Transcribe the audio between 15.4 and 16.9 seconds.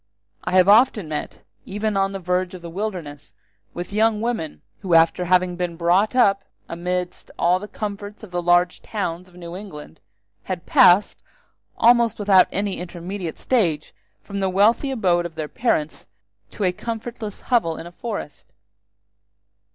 parents to a